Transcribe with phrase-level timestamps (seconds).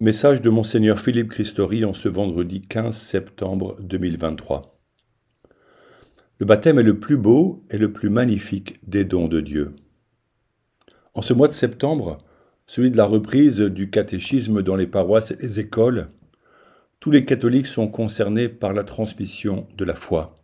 [0.00, 4.70] Message de Monseigneur Philippe Christori en ce vendredi 15 septembre 2023.
[6.38, 9.74] Le baptême est le plus beau et le plus magnifique des dons de Dieu.
[11.14, 12.18] En ce mois de septembre,
[12.68, 16.10] celui de la reprise du catéchisme dans les paroisses et les écoles,
[17.00, 20.36] tous les catholiques sont concernés par la transmission de la foi.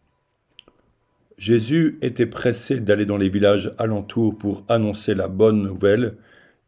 [1.39, 6.17] Jésus était pressé d'aller dans les villages alentours pour annoncer la bonne nouvelle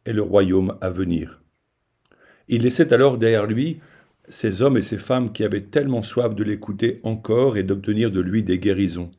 [0.04, 1.42] et le royaume à venir.
[2.48, 3.80] Il laissait alors derrière lui
[4.28, 8.20] ces hommes et ces femmes qui avaient tellement soif de l'écouter encore et d'obtenir de
[8.20, 9.10] lui des guérisons.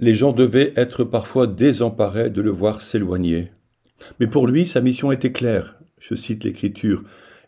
[0.00, 3.52] Les gens devaient être parfois désemparés de le voir s'éloigner.
[4.18, 5.78] Mais pour lui, sa mission était claire.
[6.00, 7.02] Je cite l'Écriture.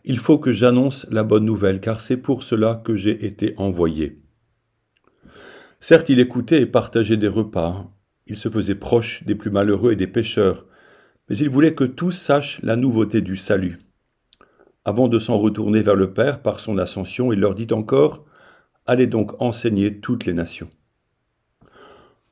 [0.05, 4.21] Il faut que j'annonce la bonne nouvelle, car c'est pour cela que j'ai été envoyé.
[5.79, 7.91] Certes, il écoutait et partageait des repas.
[8.25, 10.65] Il se faisait proche des plus malheureux et des pécheurs.
[11.29, 13.77] Mais il voulait que tous sachent la nouveauté du salut.
[14.87, 18.23] Avant de s'en retourner vers le Père par son ascension, il leur dit encore
[18.85, 20.69] Allez donc enseigner toutes les nations.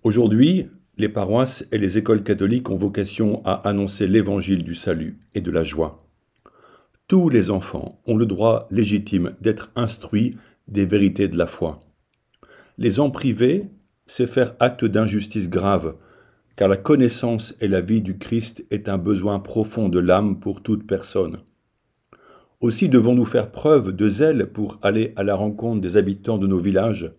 [0.04, 5.42] Aujourd'hui, les paroisses et les écoles catholiques ont vocation à annoncer l'évangile du salut et
[5.42, 6.08] de la joie.
[7.10, 10.38] Tous les enfants ont le droit légitime d'être instruits
[10.70, 11.82] des vérités de la foi.
[12.78, 13.66] Les en priver,
[14.06, 15.98] c'est faire acte d'injustice grave,
[16.56, 20.64] car la connaissance et la vie du Christ est un besoin profond de l'âme pour
[20.64, 21.42] toute personne.
[22.66, 26.58] Aussi devons-nous faire preuve de zèle pour aller à la rencontre des habitants de nos
[26.58, 27.12] villages,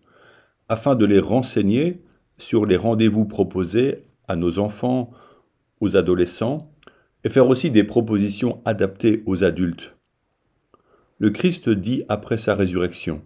[0.69, 2.03] afin de les renseigner
[2.36, 5.12] sur les rendez-vous proposés à nos enfants,
[5.80, 6.72] aux adolescents,
[7.22, 9.94] et faire aussi des propositions adaptées aux adultes.
[11.20, 13.22] Le Christ dit après sa résurrection,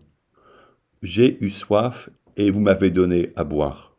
[1.03, 3.97] J'ai eu soif et vous m'avez donné à boire.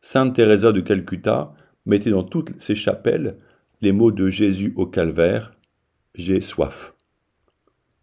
[0.00, 1.54] Sainte Thérèse de Calcutta
[1.86, 3.38] mettait dans toutes ses chapelles
[3.80, 5.52] les mots de Jésus au calvaire,
[6.14, 6.94] j'ai soif.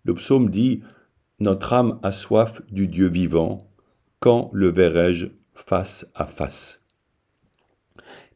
[0.04, 0.82] Le psaume dit
[1.40, 3.70] Notre âme a soif du Dieu vivant,
[4.20, 6.82] quand le verrai-je face à face?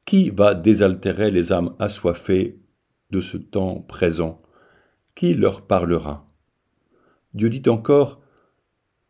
[0.06, 2.60] Qui va désaltérer les âmes assoiffées
[3.12, 4.42] de ce temps présent?
[5.16, 6.28] Qui leur parlera?
[7.34, 8.22] Dieu dit encore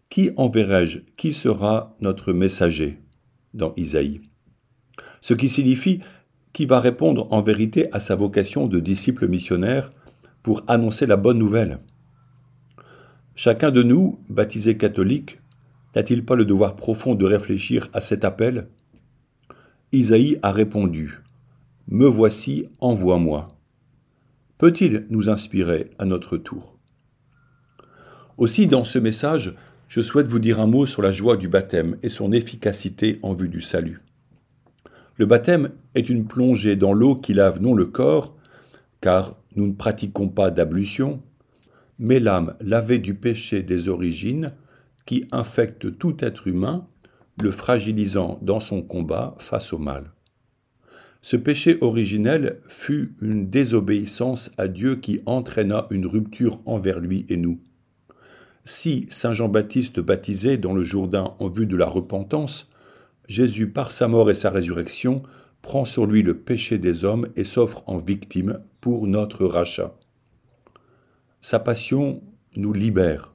[0.10, 1.00] Qui enverrai-je?
[1.18, 3.00] Qui sera notre messager?
[3.54, 4.22] Dans Isaïe.
[5.20, 6.00] Ce qui signifie
[6.54, 9.92] qui va répondre en vérité à sa vocation de disciple missionnaire
[10.44, 11.79] pour annoncer la bonne nouvelle.
[13.35, 15.40] Chacun de nous, baptisé catholique,
[15.96, 18.68] n'a-t-il pas le devoir profond de réfléchir à cet appel?
[19.91, 21.19] Isaïe a répondu
[21.88, 23.57] Me voici, envoie-moi.
[24.57, 26.78] Peut-il nous inspirer à notre tour?
[28.38, 29.56] Aussi, dans ce message,
[29.88, 33.34] je souhaite vous dire un mot sur la joie du baptême et son efficacité en
[33.34, 34.02] vue du salut.
[35.18, 38.35] Le baptême est une plongée dans l'eau qui lave non le corps,
[39.02, 41.22] car nous ne pratiquons pas d'ablution,
[42.00, 44.54] mais l'âme lavée du péché des origines
[45.06, 46.88] qui infecte tout être humain,
[47.42, 50.12] le fragilisant dans son combat face au mal.
[51.22, 57.38] Ce péché originel fut une désobéissance à Dieu qui entraîna une rupture envers lui et
[57.38, 57.60] nous.
[58.64, 62.70] Si Saint Jean-Baptiste baptisait dans le Jourdain en vue de la repentance,
[63.28, 65.24] Jésus, par sa mort et sa résurrection,
[65.62, 69.96] prend sur lui le péché des hommes et s'offre en victime pour notre rachat.
[71.42, 72.22] Sa passion
[72.56, 73.34] nous libère.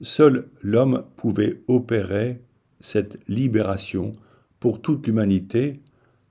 [0.00, 2.40] Seul l'homme pouvait opérer
[2.80, 4.12] cette libération
[4.60, 5.80] pour toute l'humanité,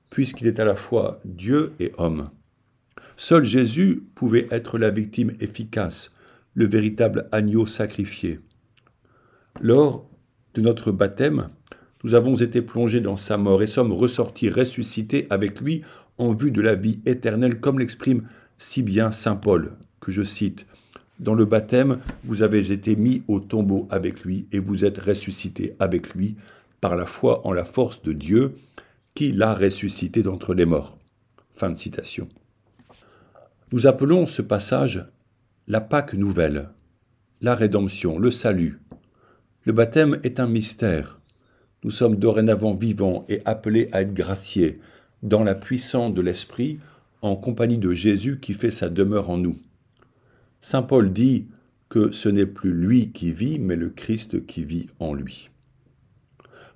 [0.09, 2.29] puisqu'il est à la fois Dieu et homme.
[3.17, 6.11] Seul Jésus pouvait être la victime efficace,
[6.53, 8.39] le véritable agneau sacrifié.
[9.59, 10.09] Lors
[10.53, 11.49] de notre baptême,
[12.03, 15.81] nous avons été plongés dans sa mort et sommes ressortis ressuscités avec lui
[16.17, 18.23] en vue de la vie éternelle, comme l'exprime
[18.57, 20.65] si bien Saint Paul, que je cite.
[21.19, 25.75] Dans le baptême, vous avez été mis au tombeau avec lui et vous êtes ressuscités
[25.79, 26.35] avec lui
[26.79, 28.55] par la foi en la force de Dieu
[29.15, 30.97] qui l'a ressuscité d'entre les morts.
[31.51, 32.29] Fin de citation.
[33.71, 35.05] Nous appelons ce passage
[35.67, 36.69] la Pâque nouvelle,
[37.41, 38.79] la rédemption, le salut.
[39.65, 41.19] Le baptême est un mystère.
[41.87, 44.81] Nous sommes dorénavant vivants et appelés à être graciés
[45.23, 46.79] dans la puissance de l'Esprit
[47.21, 49.55] en compagnie de Jésus qui fait sa demeure en nous.
[50.59, 51.47] Saint Paul dit
[51.87, 55.49] que ce n'est plus lui qui vit, mais le Christ qui vit en lui.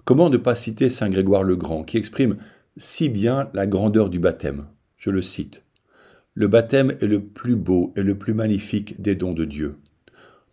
[0.06, 2.38] Comment ne pas citer Saint Grégoire le Grand, qui exprime
[2.78, 4.68] si bien la grandeur du baptême?
[4.96, 5.62] Je le cite.
[6.36, 9.76] Le baptême est le plus beau et le plus magnifique des dons de Dieu.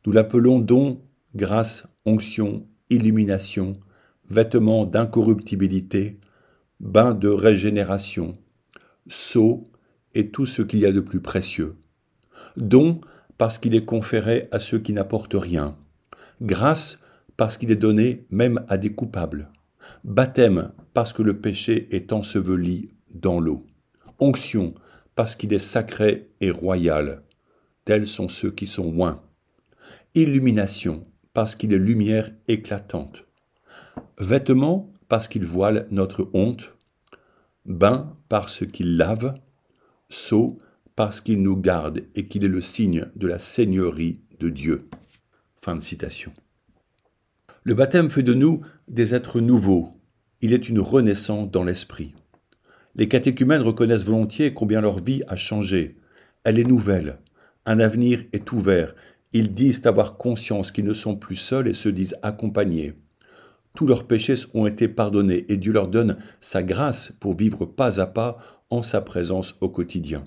[0.04, 1.00] Nous l'appelons don,
[1.36, 3.78] grâce, onction, illumination,
[4.30, 6.18] vêtements d'incorruptibilité,
[6.80, 8.38] bain de régénération,
[9.08, 9.64] sceau
[10.14, 11.76] et tout ce qu'il y a de plus précieux.
[12.56, 13.00] Don
[13.36, 15.76] parce qu'il est conféré à ceux qui n'apportent rien.
[16.42, 17.00] Grâce
[17.36, 19.50] parce qu'il est donné même à des coupables.
[20.04, 23.66] Baptême parce que le péché est enseveli dans l'eau.
[24.18, 24.74] Onction
[25.14, 27.22] parce qu'il est sacré et royal.
[27.84, 29.22] Tels sont ceux qui sont loin.
[30.14, 33.27] Illumination parce qu'il est lumière éclatante.
[34.18, 36.74] Vêtement parce qu'il voile notre honte.
[37.66, 39.38] Bain parce qu'il lave.
[40.08, 40.58] Sceau
[40.96, 44.88] parce qu'il nous garde et qu'il est le signe de la seigneurie de Dieu.
[45.56, 46.32] Fin de citation.
[47.62, 49.90] Le baptême fait de nous des êtres nouveaux.
[50.40, 52.14] Il est une renaissance dans l'esprit.
[52.96, 55.96] Les catéchumènes reconnaissent volontiers combien leur vie a changé.
[56.42, 57.18] Elle est nouvelle.
[57.66, 58.96] Un avenir est ouvert.
[59.32, 62.94] Ils disent avoir conscience qu'ils ne sont plus seuls et se disent accompagnés.
[63.74, 68.00] Tous leurs péchés ont été pardonnés et Dieu leur donne sa grâce pour vivre pas
[68.00, 68.38] à pas
[68.70, 70.24] en sa présence au quotidien.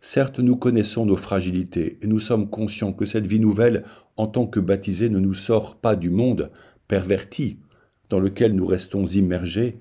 [0.00, 3.84] Certes, nous connaissons nos fragilités et nous sommes conscients que cette vie nouvelle,
[4.16, 6.50] en tant que baptisés, ne nous sort pas du monde
[6.88, 7.60] perverti
[8.10, 9.78] dans lequel nous restons immergés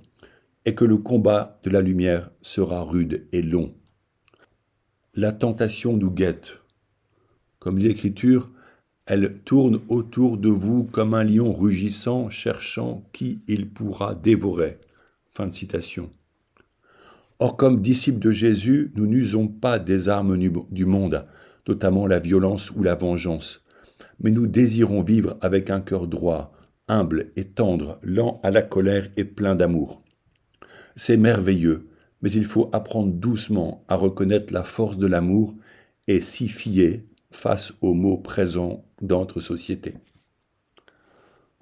[0.66, 3.74] et que le combat de la lumière sera rude et long.
[5.16, 6.60] La tentation nous guette.
[7.60, 8.52] Comme l'Écriture,
[9.06, 14.78] elle tourne autour de vous comme un lion rugissant, cherchant qui il pourra dévorer.
[15.28, 16.12] Fin de citation.
[17.40, 21.26] Or, comme disciples de Jésus, nous n'usons pas des armes du monde,
[21.68, 23.64] notamment la violence ou la vengeance,
[24.20, 26.54] mais nous désirons vivre avec un cœur droit,
[26.88, 30.04] humble et tendre, lent à la colère et plein d'amour.
[30.96, 31.88] C'est merveilleux,
[32.22, 35.56] mais il faut apprendre doucement à reconnaître la force de l'amour
[36.08, 39.96] et s'y fier face aux maux présents dans notre société.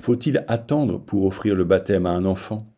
[0.01, 2.73] Faut-il attendre pour offrir le baptême à un enfant?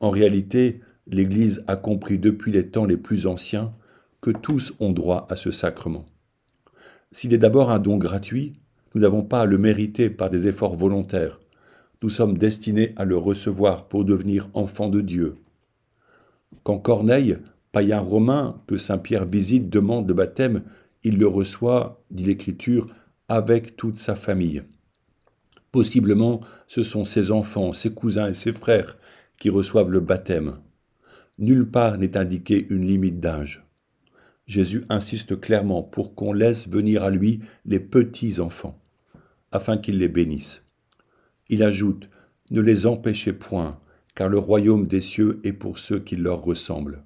[0.00, 3.74] En réalité, l'Église a compris depuis les temps les plus anciens
[4.20, 6.06] que tous ont droit à ce sacrement.
[7.10, 8.54] S'il est d'abord un don gratuit,
[8.94, 11.40] nous n'avons pas à le mériter par des efforts volontaires.
[12.02, 15.36] Nous sommes destinés à le recevoir pour devenir enfants de Dieu.
[16.62, 17.36] Quand Corneille,
[17.72, 20.62] païen romain que Saint Pierre visite, demande le baptême,
[21.04, 22.88] il le reçoit, dit l'Écriture,
[23.32, 24.62] avec toute sa famille.
[25.70, 28.98] Possiblement, ce sont ses enfants, ses cousins et ses frères
[29.38, 30.58] qui reçoivent le baptême.
[31.38, 33.64] Nulle part n'est indiqué une limite d'âge.
[34.46, 38.78] Jésus insiste clairement pour qu'on laisse venir à lui les petits enfants,
[39.50, 40.62] afin qu'il les bénisse.
[41.48, 42.10] Il ajoute
[42.50, 43.80] Ne les empêchez point,
[44.14, 47.02] car le royaume des cieux est pour ceux qui leur ressemblent.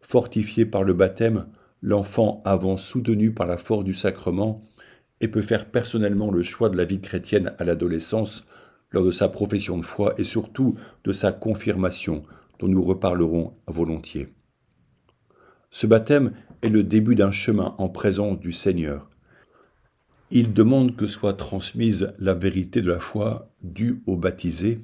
[0.00, 1.46] Fortifié par le baptême,
[1.80, 4.60] l'enfant avance soutenu par la force du sacrement
[5.20, 8.44] et peut faire personnellement le choix de la vie chrétienne à l'adolescence
[8.90, 12.22] lors de sa profession de foi et surtout de sa confirmation
[12.58, 14.28] dont nous reparlerons volontiers.
[15.70, 16.32] Ce baptême
[16.62, 19.10] est le début d'un chemin en présence du Seigneur.
[20.30, 24.80] Il demande que soit transmise la vérité de la foi due au baptisé,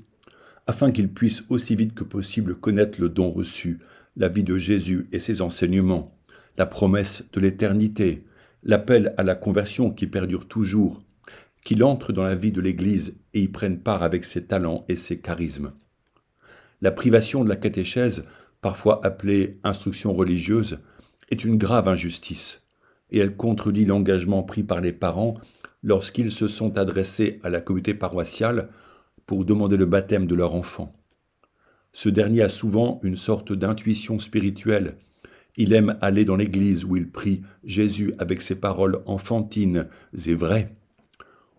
[0.66, 3.80] afin qu'il puisse aussi vite que possible connaître le don reçu,
[4.16, 6.16] la vie de Jésus et ses enseignements,
[6.56, 8.24] la promesse de l'éternité,
[8.64, 11.02] l'appel à la conversion qui perdure toujours,
[11.64, 14.96] qu'il entre dans la vie de l'Église et y prenne part avec ses talents et
[14.96, 15.72] ses charismes.
[16.80, 18.24] La privation de la catéchèse,
[18.60, 20.80] parfois appelée instruction religieuse,
[21.30, 22.62] est une grave injustice,
[23.10, 25.34] et elle contredit l'engagement pris par les parents
[25.82, 28.70] lorsqu'ils se sont adressés à la communauté paroissiale
[29.26, 30.94] pour demander le baptême de leur enfant.
[31.92, 34.96] Ce dernier a souvent une sorte d'intuition spirituelle.
[35.56, 39.88] Il aime aller dans l'église où il prie Jésus avec ses paroles enfantines
[40.26, 40.74] et vraies.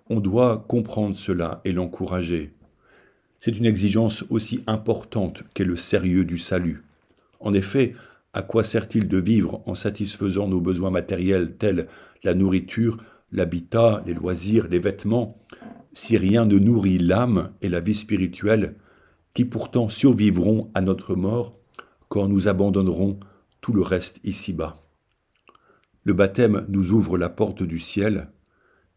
[0.10, 2.54] On doit comprendre cela et l'encourager.
[3.40, 6.84] C'est une exigence aussi importante qu'est le sérieux du salut.
[7.40, 7.96] En effet,
[8.34, 11.86] à quoi sert-il de vivre en satisfaisant nos besoins matériels tels
[12.24, 12.98] la nourriture,
[13.32, 15.38] l'habitat, les loisirs, les vêtements,
[15.94, 18.76] si rien ne nourrit l'âme et la vie spirituelle,
[19.34, 21.56] qui pourtant survivront à notre mort
[22.10, 23.18] quand nous abandonnerons
[23.74, 24.84] le reste ici-bas.
[26.04, 28.30] Le baptême nous ouvre la porte du ciel,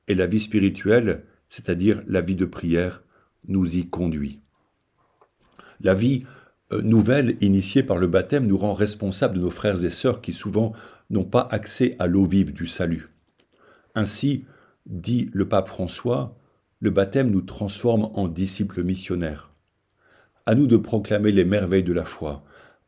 [0.08, 3.02] et la vie spirituelle, c'est-à-dire la vie de prière,
[3.46, 4.40] nous y conduit.
[5.80, 6.24] La vie
[6.72, 10.32] euh, nouvelle initiée par le baptême nous rend responsables de nos frères et sœurs qui
[10.32, 10.72] souvent
[11.10, 13.08] n'ont pas accès à l'eau vive du salut.
[13.94, 14.44] Ainsi,
[14.86, 16.36] dit le pape François,
[16.80, 19.52] le baptême nous transforme en disciples missionnaires.
[20.46, 22.44] À nous de proclamer les merveilles de la foi,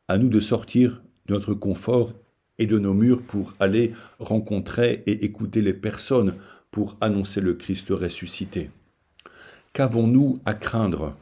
[0.09, 2.13] à nous de sortir notre confort
[2.59, 6.35] et de nos murs pour aller rencontrer et écouter les personnes
[6.71, 8.71] pour annoncer le Christ ressuscité.
[9.73, 11.17] Qu'avons-nous à craindre?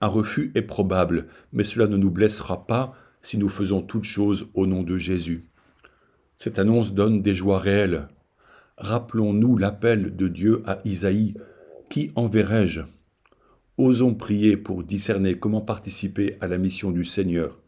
[0.00, 4.48] Un refus est probable, mais cela ne nous blessera pas si nous faisons toutes choses
[4.54, 5.44] au nom de Jésus.
[6.36, 8.08] Cette annonce donne des joies réelles.
[8.76, 11.34] Rappelons-nous l'appel de Dieu à Isaïe.
[11.88, 12.82] Qui enverrai-je?
[13.78, 17.58] Osons prier pour discerner comment participer à la mission du Seigneur.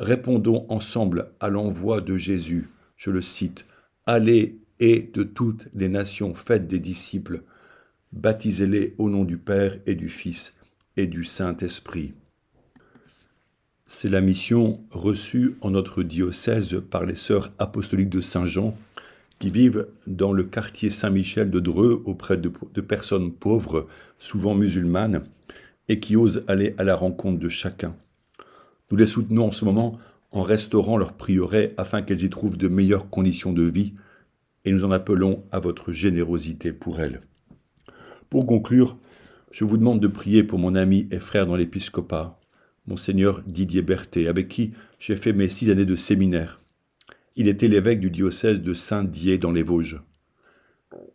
[0.00, 2.70] Répondons ensemble à l'envoi de Jésus.
[2.96, 3.66] Je le cite.
[4.06, 7.42] Allez et de toutes les nations faites des disciples.
[8.12, 10.54] Baptisez-les au nom du Père et du Fils
[10.96, 12.14] et du Saint-Esprit.
[13.86, 18.74] C'est la mission reçue en notre diocèse par les sœurs apostoliques de Saint-Jean
[19.38, 22.48] qui vivent dans le quartier Saint-Michel de Dreux auprès de,
[22.80, 23.86] personnes pauvres,
[24.18, 25.24] souvent musulmanes,
[25.88, 27.94] et qui osent aller à la rencontre de chacun.
[28.90, 29.98] Nous les soutenons en ce moment
[30.32, 33.94] en restaurant leur prieuré afin qu'elles y trouvent de meilleures conditions de vie,
[34.64, 37.20] et nous en appelons à votre générosité pour elles.
[38.28, 38.98] Pour conclure,
[39.50, 42.38] je vous demande de prier pour mon ami et frère dans l'épiscopat,
[42.86, 46.60] monseigneur Didier Berthet, avec qui j'ai fait mes six années de séminaire.
[47.36, 50.00] Il était l'évêque du diocèse de Saint-Dié dans les Vosges.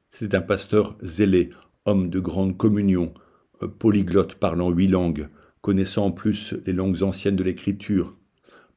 [0.09, 1.51] C'était un pasteur zélé,
[1.85, 3.13] homme de grande communion,
[3.61, 5.27] euh, polyglotte parlant huit langues,
[5.65, 8.15] connaissant en plus les langues anciennes de l'écriture.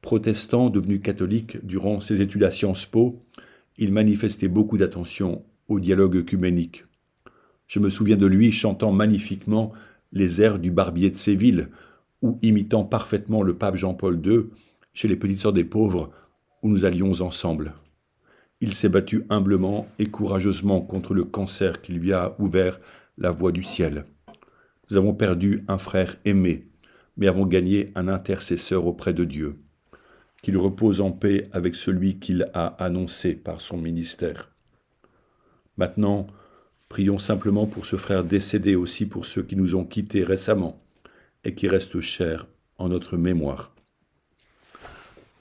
[0.01, 3.23] Protestant devenu catholique durant ses études à Sciences Po,
[3.77, 6.85] il manifestait beaucoup d'attention au dialogue œcuménique.
[7.67, 9.71] Je me souviens de lui chantant magnifiquement
[10.13, 11.67] les airs du Barbier de Séville,
[12.23, 14.45] ou imitant parfaitement le pape Jean-Paul II
[14.91, 16.09] chez les Petites Sœurs des Pauvres,
[16.63, 17.75] où nous allions ensemble.
[18.61, 22.79] Il s'est battu humblement et courageusement contre le cancer qui lui a ouvert
[23.19, 24.05] la voie du ciel.
[24.89, 26.65] Nous avons perdu un frère aimé,
[27.19, 29.59] mais avons gagné un intercesseur auprès de Dieu.
[30.41, 34.49] Qu'il repose en paix avec celui qu'il a annoncé par son ministère.
[35.75, 36.27] Maintenant,
[36.87, 40.81] prions simplement pour ce frère décédé aussi pour ceux qui nous ont quittés récemment
[41.43, 42.47] et qui restent chers
[42.77, 43.75] en notre mémoire.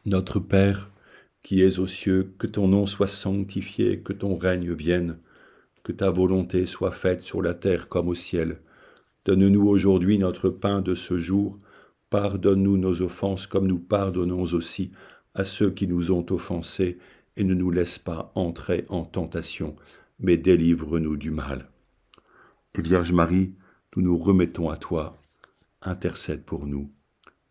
[0.05, 0.91] Notre Père,
[1.45, 5.19] qui es aux cieux, que ton nom soit sanctifié, que ton règne vienne,
[5.85, 8.59] que ta volonté soit faite sur la terre comme au ciel.
[9.25, 11.59] Donne-nous aujourd'hui notre pain de ce jour,
[12.11, 14.93] pardonne-nous nos offenses comme nous pardonnons aussi
[15.35, 16.99] à ceux qui nous ont offensés,
[17.37, 19.77] et ne nous laisse pas entrer en tentation,
[20.19, 21.71] mais délivre-nous du mal.
[22.77, 23.55] Et Vierge Marie,
[23.95, 25.15] nous nous remettons à toi
[25.83, 26.89] intercède pour nous.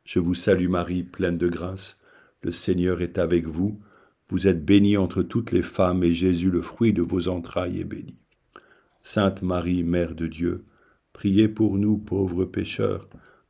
[0.03, 2.01] Je vous salue Marie, pleine de grâce,
[2.41, 3.79] le Seigneur est avec vous,
[4.29, 7.85] vous êtes bénie entre toutes les femmes, et Jésus, le fruit de vos entrailles, est
[7.85, 8.25] béni.
[9.01, 10.65] Sainte Marie, Mère de Dieu,
[11.13, 13.07] priez pour nous pauvres pécheurs,